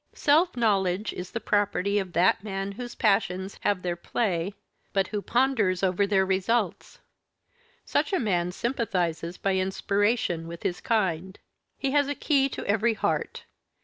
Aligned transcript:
Self 0.15 0.57
knowledge 0.57 1.13
is 1.13 1.29
the 1.29 1.39
property 1.39 1.99
of 1.99 2.13
that 2.13 2.43
man 2.43 2.71
whose 2.71 2.95
passions 2.95 3.59
have 3.61 3.83
their 3.83 3.95
play, 3.95 4.55
but 4.93 5.09
who 5.09 5.21
ponders 5.21 5.83
over 5.83 6.07
their 6.07 6.25
results. 6.25 6.97
Such 7.85 8.11
a 8.11 8.17
man 8.19 8.51
sympathizes 8.51 9.37
by 9.37 9.57
inspiration 9.57 10.47
with 10.47 10.63
his 10.63 10.81
kind. 10.81 11.37
He 11.77 11.91
has 11.91 12.07
a 12.07 12.15
key 12.15 12.49
to 12.49 12.65
every 12.65 12.95
heart. 12.95 13.43